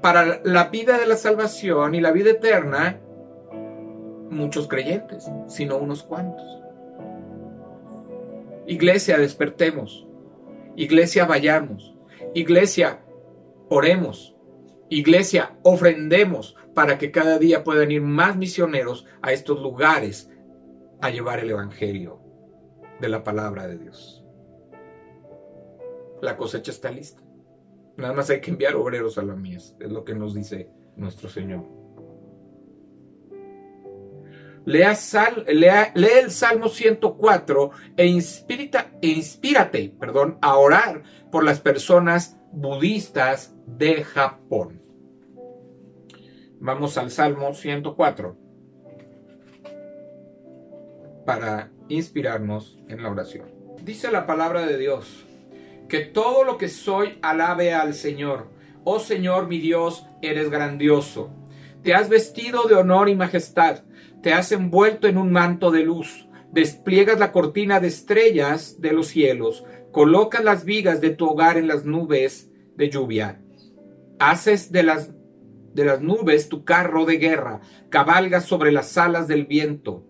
para 0.00 0.40
la 0.44 0.68
vida 0.68 0.98
de 0.98 1.06
la 1.06 1.16
salvación 1.16 1.94
y 1.94 2.00
la 2.00 2.12
vida 2.12 2.30
eterna, 2.30 3.00
muchos 4.30 4.66
creyentes, 4.66 5.30
sino 5.46 5.76
unos 5.76 6.02
cuantos. 6.02 6.46
Iglesia, 8.66 9.18
despertemos. 9.18 10.06
Iglesia, 10.74 11.26
vayamos. 11.26 11.96
Iglesia, 12.34 13.00
oremos. 13.68 14.34
Iglesia, 14.88 15.56
ofrendemos 15.62 16.56
para 16.74 16.98
que 16.98 17.10
cada 17.10 17.38
día 17.38 17.64
puedan 17.64 17.90
ir 17.90 18.02
más 18.02 18.36
misioneros 18.36 19.06
a 19.22 19.32
estos 19.32 19.60
lugares 19.60 20.30
a 21.00 21.10
llevar 21.10 21.40
el 21.40 21.50
Evangelio 21.50 22.20
de 23.00 23.08
la 23.08 23.22
palabra 23.22 23.66
de 23.66 23.78
Dios. 23.78 24.24
La 26.22 26.36
cosecha 26.36 26.70
está 26.70 26.90
lista. 26.90 27.22
Nada 27.96 28.12
más 28.12 28.28
hay 28.30 28.40
que 28.40 28.50
enviar 28.50 28.76
obreros 28.76 29.18
a 29.18 29.22
la 29.22 29.34
mies, 29.34 29.74
es 29.80 29.90
lo 29.90 30.04
que 30.04 30.14
nos 30.14 30.34
dice 30.34 30.70
nuestro 30.96 31.28
Señor. 31.28 31.64
Lea, 34.66 34.96
lee 35.94 36.08
el 36.22 36.30
Salmo 36.30 36.68
104 36.68 37.70
e, 37.96 38.02
e 38.02 39.08
inspírate 39.08 39.94
perdón, 40.00 40.38
a 40.42 40.56
orar 40.56 41.04
por 41.30 41.44
las 41.44 41.60
personas 41.60 42.36
budistas 42.52 43.54
de 43.66 44.02
Japón. 44.02 44.82
Vamos 46.58 46.98
al 46.98 47.10
Salmo 47.12 47.54
104 47.54 48.45
para 51.26 51.70
inspirarnos 51.88 52.78
en 52.88 53.02
la 53.02 53.10
oración. 53.10 53.50
Dice 53.82 54.10
la 54.10 54.26
palabra 54.26 54.64
de 54.66 54.78
Dios 54.78 55.26
que 55.88 56.00
todo 56.00 56.44
lo 56.44 56.58
que 56.58 56.68
soy 56.68 57.18
alabe 57.22 57.74
al 57.74 57.94
Señor. 57.94 58.48
Oh 58.84 58.98
Señor 58.98 59.48
mi 59.48 59.58
Dios, 59.58 60.06
eres 60.22 60.50
grandioso. 60.50 61.30
Te 61.82 61.94
has 61.94 62.08
vestido 62.08 62.64
de 62.64 62.74
honor 62.74 63.08
y 63.08 63.14
majestad, 63.14 63.82
te 64.22 64.32
has 64.32 64.50
envuelto 64.52 65.06
en 65.06 65.18
un 65.18 65.30
manto 65.30 65.70
de 65.70 65.84
luz, 65.84 66.28
despliegas 66.50 67.18
la 67.18 67.32
cortina 67.32 67.78
de 67.78 67.88
estrellas 67.88 68.80
de 68.80 68.92
los 68.92 69.08
cielos, 69.08 69.64
colocas 69.92 70.42
las 70.42 70.64
vigas 70.64 71.00
de 71.00 71.10
tu 71.10 71.26
hogar 71.26 71.58
en 71.58 71.68
las 71.68 71.84
nubes 71.84 72.50
de 72.74 72.90
lluvia, 72.90 73.40
haces 74.18 74.72
de 74.72 74.82
las, 74.82 75.12
de 75.74 75.84
las 75.84 76.00
nubes 76.00 76.48
tu 76.48 76.64
carro 76.64 77.04
de 77.04 77.18
guerra, 77.18 77.60
cabalgas 77.88 78.44
sobre 78.46 78.72
las 78.72 78.98
alas 78.98 79.28
del 79.28 79.46
viento. 79.46 80.04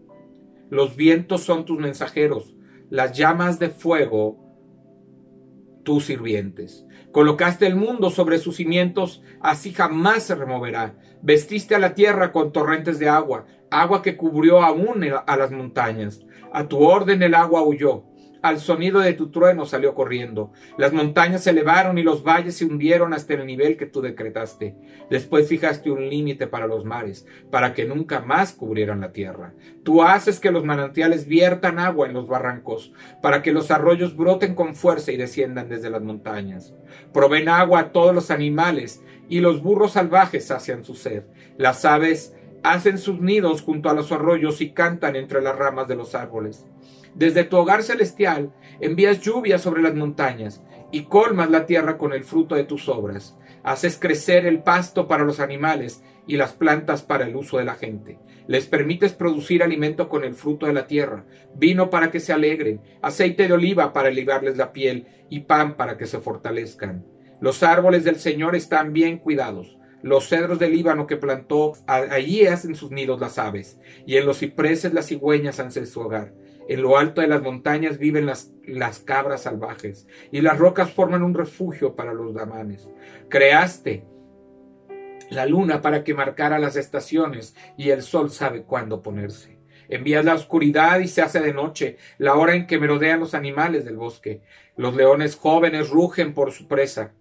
Los 0.70 0.96
vientos 0.96 1.42
son 1.42 1.64
tus 1.64 1.78
mensajeros, 1.78 2.54
las 2.90 3.16
llamas 3.16 3.58
de 3.58 3.70
fuego 3.70 4.46
tus 5.85 6.06
sirvientes. 6.06 6.85
Colocaste 7.12 7.66
el 7.66 7.76
mundo 7.76 8.11
sobre 8.11 8.38
sus 8.38 8.56
cimientos, 8.56 9.23
así 9.40 9.73
jamás 9.73 10.25
se 10.25 10.35
removerá. 10.35 10.99
Vestiste 11.23 11.75
a 11.75 11.78
la 11.78 11.94
tierra 11.94 12.32
con 12.32 12.52
torrentes 12.52 12.99
de 12.99 13.08
agua, 13.08 13.46
agua 13.70 14.02
que 14.02 14.16
cubrió 14.16 14.62
aún 14.62 15.04
a 15.26 15.37
las 15.37 15.50
montañas. 15.52 16.26
A 16.52 16.66
tu 16.66 16.82
orden 16.82 17.23
el 17.23 17.35
agua 17.35 17.62
huyó 17.62 18.04
al 18.48 18.60
sonido 18.60 19.00
de 19.00 19.14
tu 19.14 19.30
trueno 19.30 19.66
salió 19.66 19.94
corriendo. 19.94 20.52
Las 20.78 20.92
montañas 20.92 21.44
se 21.44 21.50
elevaron 21.50 21.98
y 21.98 22.02
los 22.02 22.22
valles 22.22 22.56
se 22.56 22.64
hundieron 22.64 23.12
hasta 23.12 23.34
el 23.34 23.46
nivel 23.46 23.76
que 23.76 23.86
tú 23.86 24.00
decretaste. 24.00 24.76
Después 25.10 25.48
fijaste 25.48 25.90
un 25.90 26.08
límite 26.08 26.46
para 26.46 26.66
los 26.66 26.84
mares, 26.84 27.26
para 27.50 27.74
que 27.74 27.84
nunca 27.84 28.20
más 28.20 28.52
cubrieran 28.52 29.00
la 29.00 29.12
tierra. 29.12 29.54
Tú 29.82 30.02
haces 30.02 30.40
que 30.40 30.50
los 30.50 30.64
manantiales 30.64 31.26
viertan 31.26 31.78
agua 31.78 32.06
en 32.06 32.14
los 32.14 32.28
barrancos, 32.28 32.92
para 33.22 33.42
que 33.42 33.52
los 33.52 33.70
arroyos 33.70 34.16
broten 34.16 34.54
con 34.54 34.74
fuerza 34.74 35.12
y 35.12 35.16
desciendan 35.16 35.68
desde 35.68 35.90
las 35.90 36.02
montañas. 36.02 36.74
Proveen 37.12 37.48
agua 37.48 37.80
a 37.80 37.92
todos 37.92 38.14
los 38.14 38.30
animales, 38.30 39.02
y 39.28 39.40
los 39.40 39.62
burros 39.62 39.92
salvajes 39.92 40.46
sacian 40.46 40.84
su 40.84 40.94
sed. 40.94 41.24
Las 41.56 41.84
aves 41.84 42.34
hacen 42.62 42.98
sus 42.98 43.20
nidos 43.20 43.62
junto 43.62 43.88
a 43.88 43.94
los 43.94 44.10
arroyos 44.12 44.60
y 44.60 44.70
cantan 44.70 45.16
entre 45.16 45.40
las 45.40 45.56
ramas 45.56 45.88
de 45.88 45.96
los 45.96 46.14
árboles. 46.14 46.66
Desde 47.16 47.44
tu 47.44 47.56
hogar 47.56 47.82
celestial 47.82 48.52
envías 48.78 49.23
lluvia 49.23 49.58
sobre 49.58 49.80
las 49.80 49.94
montañas 49.94 50.62
y 50.92 51.04
colmas 51.04 51.50
la 51.50 51.64
tierra 51.64 51.96
con 51.96 52.12
el 52.12 52.25
fruto 52.25 52.54
de 52.54 52.64
tus 52.64 52.90
obras. 52.90 53.38
Haces 53.62 53.99
crecer 53.99 54.44
el 54.44 54.62
pasto 54.62 55.08
para 55.08 55.25
los 55.25 55.40
animales 55.40 56.04
y 56.26 56.37
las 56.37 56.52
plantas 56.52 57.02
para 57.02 57.25
el 57.26 57.35
uso 57.35 57.56
de 57.56 57.64
la 57.64 57.75
gente. 57.75 58.18
Les 58.46 58.66
permites 58.66 59.14
producir 59.14 59.62
alimento 59.62 60.11
con 60.11 60.25
el 60.25 60.35
fruto 60.35 60.66
de 60.66 60.75
la 60.75 60.87
tierra, 60.87 61.25
vino 61.54 61.88
para 61.88 62.11
que 62.11 62.20
se 62.20 62.35
alegren, 62.35 62.82
aceite 63.00 63.49
de 63.49 63.54
oliva 63.54 63.94
para 63.94 64.08
aliviarles 64.08 64.58
la 64.58 64.73
piel 64.73 65.06
y 65.30 65.40
pan 65.40 65.78
para 65.78 65.96
que 65.96 66.06
se 66.06 66.20
fortalezcan. 66.20 67.06
Los 67.40 67.62
árboles 67.62 68.04
del 68.04 68.16
Señor 68.16 68.54
están 68.56 68.92
bien 68.92 69.18
cuidados. 69.18 69.78
Los 70.02 70.28
cedros 70.28 70.58
del 70.58 70.73
Líbano 70.73 71.06
que 71.06 71.16
plantó, 71.16 71.73
allí 71.87 72.46
hacen 72.46 72.75
sus 72.75 72.90
nidos 72.90 73.18
las 73.20 73.38
aves, 73.38 73.78
y 74.04 74.16
en 74.18 74.26
los 74.26 74.38
cipreses 74.38 74.92
las 74.92 75.06
cigüeñas 75.06 75.58
hacen 75.58 75.87
su 75.87 76.00
hogar. 76.00 76.35
En 76.68 76.82
lo 76.82 76.99
alto 76.99 77.20
de 77.20 77.28
las 77.28 77.42
montañas 77.42 77.99
viven 77.99 78.26
las, 78.26 78.52
las 78.64 78.99
cabras 78.99 79.42
salvajes 79.42 80.08
y 80.32 80.40
las 80.40 80.58
rocas 80.58 80.92
forman 80.92 81.23
un 81.23 81.35
refugio 81.35 81.94
para 81.94 82.12
los 82.12 82.35
damanes. 82.35 82.88
Creaste 83.28 84.04
la 85.30 85.46
luna 85.46 85.82
para 85.82 86.04
que 86.04 86.14
marcara 86.14 86.58
las 86.58 86.76
estaciones 86.76 87.54
y 87.76 87.90
el 87.90 88.02
sol 88.02 88.30
sabe 88.30 88.62
cuándo 88.62 89.02
ponerse. 89.02 89.56
Envías 89.88 90.25
la 90.25 90.35
oscuridad 90.35 90.99
y 90.99 91.08
se 91.08 91.23
hace 91.23 91.40
de 91.40 91.52
noche, 91.52 91.96
la 92.18 92.35
hora 92.35 92.54
en 92.54 92.66
que 92.66 92.78
merodean 92.78 93.20
los 93.20 93.35
animales 93.35 93.85
del 93.85 93.96
bosque. 93.96 94.42
Los 94.76 94.96
leones 94.96 95.37
jóvenes 95.37 95.90
rugen 95.90 96.35
por 96.35 96.52
su 96.52 96.66
presa. 96.66 97.12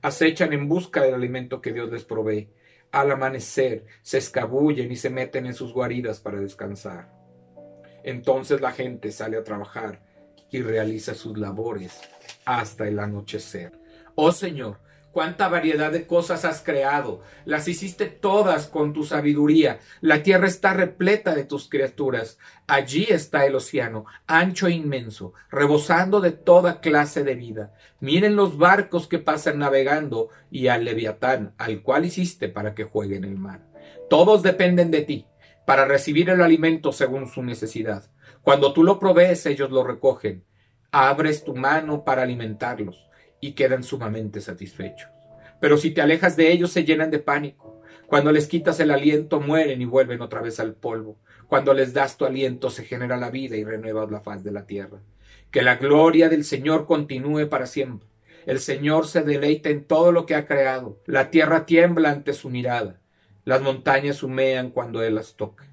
Acechan 0.00 0.52
en 0.52 0.68
busca 0.68 1.02
del 1.02 1.14
alimento 1.14 1.60
que 1.60 1.72
Dios 1.72 1.90
les 1.90 2.04
provee. 2.04 2.50
Al 2.92 3.10
amanecer 3.10 3.84
se 4.02 4.18
escabullen 4.18 4.92
y 4.92 4.96
se 4.96 5.10
meten 5.10 5.46
en 5.46 5.54
sus 5.54 5.72
guaridas 5.72 6.20
para 6.20 6.40
descansar. 6.40 7.17
Entonces 8.02 8.60
la 8.60 8.72
gente 8.72 9.12
sale 9.12 9.36
a 9.36 9.44
trabajar 9.44 10.00
y 10.50 10.62
realiza 10.62 11.14
sus 11.14 11.38
labores 11.38 12.00
hasta 12.44 12.88
el 12.88 12.98
anochecer. 12.98 13.72
Oh 14.14 14.32
Señor, 14.32 14.78
cuánta 15.12 15.48
variedad 15.48 15.92
de 15.92 16.06
cosas 16.06 16.44
has 16.44 16.62
creado. 16.62 17.22
Las 17.44 17.68
hiciste 17.68 18.06
todas 18.06 18.66
con 18.66 18.92
tu 18.92 19.04
sabiduría. 19.04 19.80
La 20.00 20.22
tierra 20.22 20.46
está 20.46 20.74
repleta 20.74 21.34
de 21.34 21.44
tus 21.44 21.68
criaturas. 21.68 22.38
Allí 22.66 23.06
está 23.08 23.44
el 23.44 23.54
océano, 23.54 24.06
ancho 24.26 24.66
e 24.66 24.72
inmenso, 24.72 25.34
rebosando 25.50 26.20
de 26.20 26.32
toda 26.32 26.80
clase 26.80 27.24
de 27.24 27.34
vida. 27.34 27.74
Miren 28.00 28.36
los 28.36 28.58
barcos 28.58 29.08
que 29.08 29.18
pasan 29.18 29.58
navegando 29.58 30.28
y 30.50 30.68
al 30.68 30.84
leviatán, 30.84 31.54
al 31.58 31.82
cual 31.82 32.04
hiciste 32.04 32.48
para 32.48 32.74
que 32.74 32.84
juegue 32.84 33.16
en 33.16 33.24
el 33.24 33.36
mar. 33.36 33.66
Todos 34.08 34.42
dependen 34.42 34.90
de 34.90 35.02
ti 35.02 35.26
para 35.68 35.84
recibir 35.84 36.30
el 36.30 36.40
alimento 36.40 36.92
según 36.92 37.28
su 37.28 37.42
necesidad. 37.42 38.10
Cuando 38.40 38.72
tú 38.72 38.82
lo 38.82 38.98
provees, 38.98 39.44
ellos 39.44 39.70
lo 39.70 39.84
recogen. 39.84 40.42
Abres 40.92 41.44
tu 41.44 41.54
mano 41.54 42.04
para 42.06 42.22
alimentarlos 42.22 43.06
y 43.38 43.52
quedan 43.52 43.82
sumamente 43.82 44.40
satisfechos. 44.40 45.10
Pero 45.60 45.76
si 45.76 45.90
te 45.90 46.00
alejas 46.00 46.36
de 46.36 46.50
ellos, 46.52 46.72
se 46.72 46.84
llenan 46.84 47.10
de 47.10 47.18
pánico. 47.18 47.82
Cuando 48.06 48.32
les 48.32 48.46
quitas 48.46 48.80
el 48.80 48.90
aliento, 48.90 49.42
mueren 49.42 49.82
y 49.82 49.84
vuelven 49.84 50.22
otra 50.22 50.40
vez 50.40 50.58
al 50.58 50.72
polvo. 50.72 51.18
Cuando 51.48 51.74
les 51.74 51.92
das 51.92 52.16
tu 52.16 52.24
aliento, 52.24 52.70
se 52.70 52.86
genera 52.86 53.18
la 53.18 53.28
vida 53.28 53.54
y 53.58 53.64
renuevas 53.64 54.10
la 54.10 54.22
faz 54.22 54.42
de 54.42 54.52
la 54.52 54.64
tierra. 54.64 55.02
Que 55.50 55.60
la 55.60 55.76
gloria 55.76 56.30
del 56.30 56.44
Señor 56.44 56.86
continúe 56.86 57.46
para 57.50 57.66
siempre. 57.66 58.08
El 58.46 58.60
Señor 58.60 59.06
se 59.06 59.20
deleita 59.20 59.68
en 59.68 59.84
todo 59.84 60.12
lo 60.12 60.24
que 60.24 60.34
ha 60.34 60.46
creado. 60.46 60.98
La 61.04 61.30
tierra 61.30 61.66
tiembla 61.66 62.08
ante 62.10 62.32
su 62.32 62.48
mirada. 62.48 62.97
Las 63.48 63.62
montañas 63.62 64.22
humean 64.22 64.68
cuando 64.68 65.02
Él 65.02 65.14
las 65.14 65.34
toca. 65.34 65.64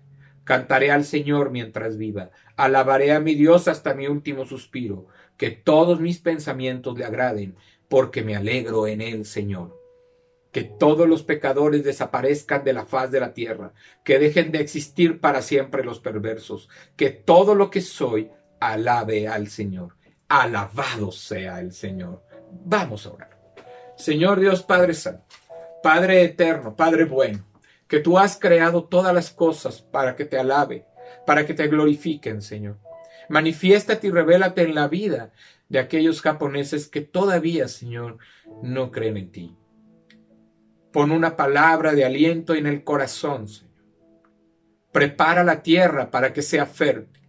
Cantaré 0.46 0.91
al 0.91 1.03
Señor 1.03 1.51
mientras 1.51 1.98
viva. 1.98 2.32
Alabaré 2.55 3.12
a 3.12 3.20
mi 3.20 3.36
Dios 3.36 3.67
hasta 3.67 3.94
mi 3.94 4.08
último 4.08 4.46
suspiro. 4.46 5.08
Que 5.36 5.51
todos 5.51 6.00
mis 6.00 6.20
pensamientos 6.20 6.98
le 6.98 7.03
agraden, 7.03 7.58
porque 7.89 8.24
me 8.24 8.38
alegro 8.38 8.88
en 8.88 9.01
él, 9.01 9.25
Señor. 9.25 9.77
Que 10.53 10.63
todos 10.63 11.05
los 11.05 11.24
pecadores 11.24 11.84
desaparezcan 11.84 12.63
de 12.63 12.72
la 12.72 12.86
faz 12.86 13.12
de 13.12 13.20
la 13.20 13.34
tierra, 13.34 13.74
que 14.05 14.20
dejen 14.20 14.53
de 14.53 14.62
existir 14.62 15.20
para 15.20 15.41
siempre 15.41 15.84
los 15.84 16.00
perversos, 16.00 16.70
que 16.96 17.10
todo 17.10 17.55
lo 17.55 17.70
que 17.70 17.82
soy 17.82 18.32
alabe 18.62 19.27
al 19.27 19.50
Señor. 19.50 19.98
Alabado 20.29 21.12
sea 21.12 21.60
el 21.60 21.74
Señor. 21.74 22.24
Vamos 22.53 23.05
a 23.05 23.12
orar. 23.12 23.38
Señor 23.98 24.39
Dios 24.39 24.63
Padre 24.63 24.94
Santo, 24.94 25.25
Padre 25.84 26.24
eterno, 26.24 26.74
Padre 26.74 27.03
bueno 27.03 27.44
que 27.88 28.00
tú 28.00 28.18
has 28.18 28.38
creado 28.38 28.86
todas 28.86 29.13
las 29.13 29.32
cosas 29.32 29.82
para 29.82 30.15
que 30.15 30.25
te 30.25 30.38
alabe, 30.38 30.86
para 31.25 31.46
que 31.46 31.54
te 31.54 31.68
glorifiquen, 31.68 32.42
Señor. 32.42 32.80
Manifiéstate 33.30 34.08
y 34.08 34.12
revélate 34.12 34.63
en 34.63 34.75
la 34.75 34.88
vida 34.88 35.32
de 35.70 35.80
aquellos 35.80 36.22
japoneses 36.22 36.88
que 36.88 37.01
todavía, 37.01 37.68
Señor, 37.68 38.18
no 38.62 38.92
creen 38.92 39.18
en 39.18 39.32
ti. 39.32 39.58
Pon 40.92 41.12
una 41.12 41.36
palabra 41.36 41.94
de 41.94 42.06
aliento 42.06 42.56
en 42.56 42.68
el 42.68 42.84
corazón, 42.84 43.48
Señor. 43.48 43.65
Prepara 44.92 45.44
la 45.44 45.62
tierra 45.62 46.10
para 46.10 46.32
que 46.32 46.42
sea 46.42 46.65
fértil, 46.65 47.27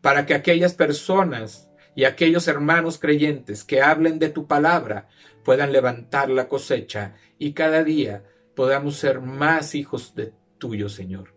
para 0.00 0.26
que 0.26 0.34
aquellas 0.34 0.74
personas 0.74 1.70
y 1.94 2.04
aquellos 2.04 2.48
hermanos 2.48 2.98
creyentes 2.98 3.64
que 3.64 3.82
hablen 3.82 4.18
de 4.18 4.30
tu 4.30 4.46
palabra 4.46 5.08
puedan 5.44 5.72
levantar 5.72 6.28
la 6.28 6.48
cosecha 6.48 7.14
y 7.38 7.52
cada 7.52 7.84
día 7.84 8.24
podamos 8.58 8.96
ser 8.96 9.20
más 9.20 9.76
hijos 9.76 10.16
de 10.16 10.34
tuyo, 10.58 10.88
Señor. 10.88 11.32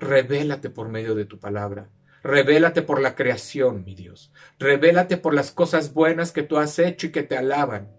Revélate 0.00 0.70
por 0.70 0.88
medio 0.88 1.14
de 1.14 1.24
tu 1.24 1.38
palabra. 1.38 1.88
Revélate 2.24 2.82
por 2.82 3.00
la 3.00 3.14
creación, 3.14 3.84
mi 3.84 3.94
Dios. 3.94 4.32
Revélate 4.58 5.18
por 5.18 5.34
las 5.34 5.52
cosas 5.52 5.94
buenas 5.94 6.32
que 6.32 6.42
tú 6.42 6.58
has 6.58 6.80
hecho 6.80 7.06
y 7.06 7.12
que 7.12 7.22
te 7.22 7.36
alaban. 7.36 7.92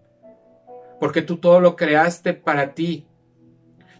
Porque 1.00 1.22
tú 1.22 1.38
todo 1.38 1.58
lo 1.58 1.74
creaste 1.74 2.34
para 2.34 2.74
ti. 2.74 3.08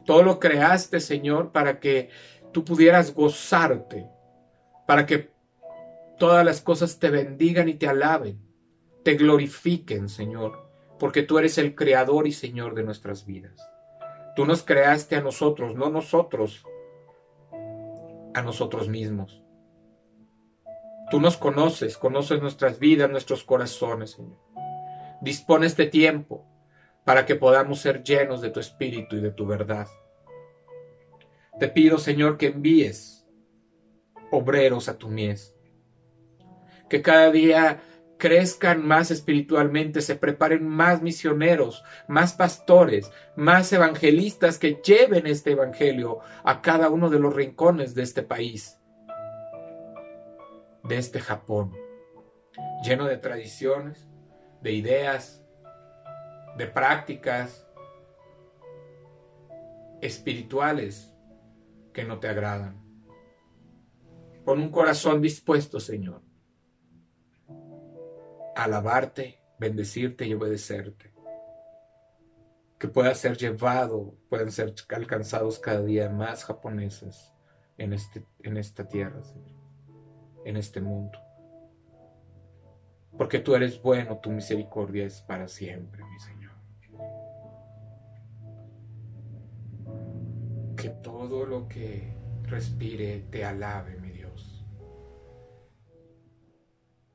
Todo 0.05 0.23
lo 0.23 0.39
creaste, 0.39 1.01
Señor, 1.01 1.51
para 1.51 1.81
que 1.81 2.11
tú 2.53 2.67
pudieras 2.67 3.15
gozarte. 3.15 4.07
Para 4.87 5.07
que 5.07 5.31
todas 6.19 6.45
las 6.45 6.61
cosas 6.61 6.99
te 6.99 7.09
bendigan 7.09 7.71
y 7.71 7.77
te 7.77 7.89
alaben. 7.89 8.47
Te 9.03 9.15
glorifiquen, 9.15 10.11
Señor 10.11 10.74
porque 10.99 11.23
tú 11.23 11.39
eres 11.39 11.59
el 11.59 11.75
creador 11.75 12.27
y 12.27 12.33
Señor 12.33 12.75
de 12.75 12.85
nuestras 12.85 13.27
vidas. 13.27 13.57
Tú 14.37 14.47
nos 14.47 14.63
creaste 14.63 15.17
a 15.17 15.21
nosotros, 15.21 15.75
no 15.75 15.91
nosotros 15.91 16.65
a 18.35 18.43
nosotros 18.43 18.89
mismos. 18.89 19.43
Tú 21.11 21.21
nos 21.21 21.37
conoces, 21.37 21.97
conoces 21.97 22.41
nuestras 22.41 22.79
vidas, 22.79 23.11
nuestros 23.11 23.45
corazones, 23.45 24.13
Señor. 24.13 24.39
Dispone 25.21 25.67
este 25.67 25.87
tiempo 25.87 26.45
para 27.05 27.27
que 27.27 27.37
podamos 27.37 27.81
ser 27.81 28.03
llenos 28.03 28.41
de 28.41 28.51
tu 28.51 28.61
espíritu 28.61 29.17
y 29.17 29.21
de 29.21 29.31
tu 29.31 29.47
verdad. 29.47 29.87
Te 31.61 31.69
pido, 31.69 31.99
Señor, 31.99 32.37
que 32.37 32.47
envíes 32.47 33.27
obreros 34.31 34.89
a 34.89 34.99
tu 34.99 35.09
mies. 35.09 35.55
Que 36.89 37.03
cada 37.03 37.31
día 37.31 37.81
crezcan 38.19 38.87
más 38.87 39.11
espiritualmente, 39.11 40.01
se 40.01 40.17
preparen 40.17 40.67
más 40.67 41.03
misioneros, 41.03 41.85
más 42.09 42.33
pastores, 42.33 43.11
más 43.37 43.73
evangelistas 43.73 44.59
que 44.59 44.81
lleven 44.85 45.27
este 45.27 45.53
evangelio 45.53 46.21
a 46.43 46.63
cada 46.63 46.89
uno 46.89 47.11
de 47.11 47.19
los 47.19 47.35
rincones 47.35 47.95
de 47.95 48.03
este 48.03 48.23
país, 48.23 48.81
de 50.85 50.99
este 50.99 51.21
Japón, 51.21 51.77
lleno 52.85 53.07
de 53.07 53.19
tradiciones, 53.19 54.09
de 54.63 54.73
ideas, 54.73 55.45
de 56.57 56.67
prácticas 56.67 57.69
espirituales 60.01 61.13
que 61.93 62.05
no 62.05 62.19
te 62.21 62.29
agradan. 62.29 62.83
Con 64.45 64.61
un 64.61 64.71
corazón 64.71 65.23
dispuesto, 65.23 65.81
Señor 65.81 66.24
alabarte, 68.57 69.41
bendecirte 69.59 70.27
y 70.27 70.35
obedecerte. 70.35 71.13
Que 72.79 72.89
pueda 72.89 73.15
ser 73.15 73.37
llevado, 73.37 74.15
puedan 74.29 74.51
ser 74.51 74.75
alcanzados 74.91 75.59
cada 75.59 75.83
día 75.83 76.11
más 76.11 76.45
japoneses 76.45 77.33
en, 77.79 77.93
este, 77.93 78.25
en 78.43 78.57
esta 78.57 78.87
tierra, 78.87 79.23
Señor, 79.23 79.51
en 80.45 80.57
este 80.57 80.81
mundo. 80.81 81.19
Porque 83.17 83.39
tú 83.39 83.55
eres 83.55 83.81
bueno, 83.81 84.19
tu 84.19 84.31
misericordia 84.31 85.07
es 85.07 85.23
para 85.23 85.47
siempre, 85.49 86.05
mi 86.05 86.19
Señor. 86.19 86.53
Que 90.77 90.91
todo 90.91 91.47
lo 91.47 91.69
que 91.69 92.13
respire 92.43 93.25
te 93.31 93.45
alabe, 93.45 93.97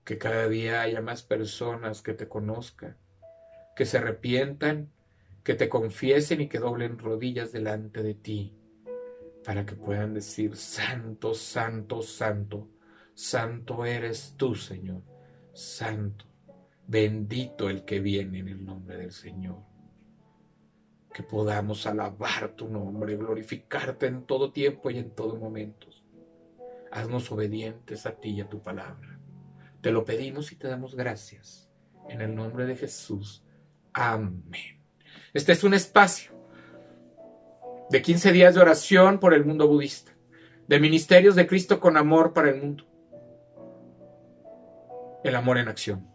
que 0.10 0.18
cada 0.18 0.50
día 0.50 0.82
haya 0.82 1.04
más 1.04 1.22
personas 1.22 2.02
que 2.02 2.16
te 2.16 2.28
conozcan, 2.28 2.98
que 3.76 3.86
se 3.86 4.00
arrepientan, 4.00 4.92
que 5.44 5.54
te 5.54 5.70
confiesen 5.70 6.42
y 6.42 6.48
que 6.50 6.58
doblen 6.58 6.98
rodillas 6.98 7.52
delante 7.52 8.02
de 8.02 8.16
ti, 8.16 8.58
para 9.46 9.68
que 9.68 9.76
puedan 9.76 10.16
decir, 10.16 10.56
Santo, 10.56 11.36
Santo, 11.36 12.02
Santo, 12.02 12.70
Santo 13.14 13.86
eres 13.86 14.34
tú, 14.36 14.56
Señor, 14.56 15.04
Santo, 15.54 16.26
bendito 16.88 17.70
el 17.70 17.86
que 17.86 18.00
viene 18.00 18.40
en 18.40 18.48
el 18.48 18.66
nombre 18.66 18.98
del 18.98 19.12
Señor. 19.12 19.60
Que 21.14 21.22
podamos 21.22 21.86
alabar 21.86 22.56
tu 22.56 22.68
nombre, 22.68 23.16
glorificarte 23.16 24.08
en 24.08 24.26
todo 24.26 24.52
tiempo 24.52 24.90
y 24.90 24.98
en 24.98 25.12
todo 25.12 25.36
momento. 25.36 25.86
Haznos 26.92 27.32
obedientes 27.32 28.08
a 28.08 28.20
ti 28.20 28.30
y 28.30 28.42
a 28.42 28.50
tu 28.50 28.60
palabra. 28.64 29.19
Te 29.82 29.92
lo 29.92 30.04
pedimos 30.04 30.52
y 30.52 30.56
te 30.56 30.68
damos 30.68 30.96
gracias. 30.96 31.70
En 32.10 32.22
el 32.22 32.36
nombre 32.36 32.66
de 32.66 32.76
Jesús. 32.76 33.44
Amén. 33.94 34.84
Este 35.34 35.52
es 35.52 35.64
un 35.64 35.74
espacio 35.74 36.32
de 37.90 38.02
15 38.02 38.32
días 38.32 38.56
de 38.56 38.62
oración 38.62 39.20
por 39.20 39.34
el 39.34 39.46
mundo 39.46 39.68
budista, 39.68 40.12
de 40.68 40.80
ministerios 40.80 41.36
de 41.36 41.48
Cristo 41.48 41.80
con 41.80 41.98
amor 41.98 42.34
para 42.34 42.50
el 42.50 42.62
mundo. 42.62 42.86
El 45.24 45.36
amor 45.36 45.58
en 45.58 45.68
acción. 45.68 46.08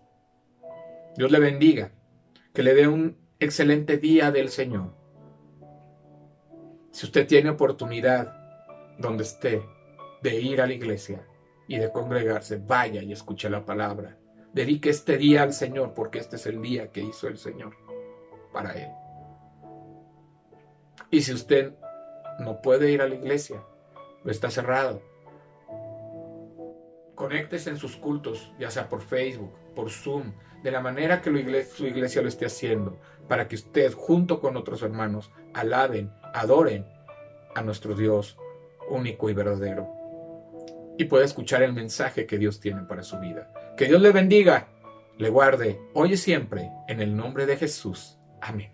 Dios 1.16 1.30
le 1.30 1.38
bendiga, 1.38 1.92
que 2.52 2.62
le 2.62 2.74
dé 2.74 2.88
un 2.88 3.18
excelente 3.38 3.98
día 3.98 4.30
del 4.30 4.48
Señor. 4.48 4.94
Si 6.90 7.06
usted 7.06 7.26
tiene 7.26 7.50
oportunidad 7.50 8.36
donde 8.98 9.24
esté 9.24 9.62
de 10.22 10.40
ir 10.40 10.60
a 10.60 10.66
la 10.66 10.72
iglesia, 10.72 11.26
y 11.66 11.78
de 11.78 11.90
congregarse, 11.90 12.60
vaya 12.64 13.02
y 13.02 13.12
escuche 13.12 13.48
la 13.48 13.64
palabra. 13.64 14.16
Dedique 14.52 14.90
este 14.90 15.16
día 15.16 15.42
al 15.42 15.52
Señor 15.52 15.94
porque 15.94 16.18
este 16.18 16.36
es 16.36 16.46
el 16.46 16.60
día 16.62 16.92
que 16.92 17.00
hizo 17.00 17.26
el 17.26 17.38
Señor 17.38 17.76
para 18.52 18.72
Él. 18.72 18.90
Y 21.10 21.22
si 21.22 21.32
usted 21.32 21.74
no 22.40 22.60
puede 22.60 22.90
ir 22.90 23.02
a 23.02 23.08
la 23.08 23.14
iglesia 23.14 23.62
o 24.24 24.30
está 24.30 24.50
cerrado, 24.50 25.02
conéctese 27.14 27.70
en 27.70 27.78
sus 27.78 27.96
cultos, 27.96 28.52
ya 28.58 28.70
sea 28.70 28.88
por 28.88 29.02
Facebook, 29.02 29.52
por 29.74 29.90
Zoom, 29.90 30.32
de 30.62 30.70
la 30.70 30.80
manera 30.80 31.20
que 31.20 31.64
su 31.64 31.86
iglesia 31.86 32.22
lo 32.22 32.28
esté 32.28 32.46
haciendo, 32.46 32.98
para 33.28 33.48
que 33.48 33.56
usted 33.56 33.92
junto 33.92 34.40
con 34.40 34.56
otros 34.56 34.82
hermanos 34.82 35.30
alaben, 35.52 36.12
adoren 36.32 36.86
a 37.54 37.62
nuestro 37.62 37.94
Dios 37.94 38.38
único 38.88 39.30
y 39.30 39.34
verdadero 39.34 40.03
y 40.98 41.04
pueda 41.04 41.24
escuchar 41.24 41.62
el 41.62 41.72
mensaje 41.72 42.26
que 42.26 42.38
Dios 42.38 42.60
tiene 42.60 42.82
para 42.82 43.02
su 43.02 43.18
vida. 43.18 43.50
Que 43.76 43.86
Dios 43.86 44.00
le 44.00 44.12
bendiga, 44.12 44.68
le 45.18 45.28
guarde 45.30 45.80
hoy 45.94 46.12
y 46.12 46.16
siempre, 46.16 46.70
en 46.88 47.00
el 47.00 47.16
nombre 47.16 47.46
de 47.46 47.56
Jesús. 47.56 48.18
Amén. 48.40 48.72